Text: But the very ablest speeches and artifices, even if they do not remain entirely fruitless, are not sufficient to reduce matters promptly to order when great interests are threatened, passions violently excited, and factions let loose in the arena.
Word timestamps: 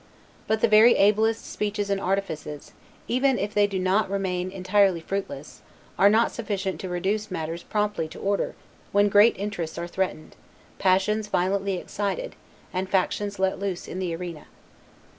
But 0.47 0.61
the 0.61 0.67
very 0.67 0.95
ablest 0.95 1.45
speeches 1.45 1.91
and 1.91 2.01
artifices, 2.01 2.71
even 3.07 3.37
if 3.37 3.53
they 3.53 3.67
do 3.67 3.77
not 3.77 4.09
remain 4.09 4.49
entirely 4.49 4.99
fruitless, 4.99 5.61
are 5.95 6.09
not 6.09 6.31
sufficient 6.31 6.79
to 6.81 6.89
reduce 6.89 7.29
matters 7.29 7.61
promptly 7.61 8.07
to 8.07 8.19
order 8.19 8.55
when 8.93 9.09
great 9.09 9.37
interests 9.37 9.77
are 9.77 9.85
threatened, 9.85 10.35
passions 10.79 11.27
violently 11.27 11.75
excited, 11.75 12.35
and 12.73 12.89
factions 12.89 13.37
let 13.37 13.59
loose 13.59 13.87
in 13.87 13.99
the 13.99 14.15
arena. 14.15 14.47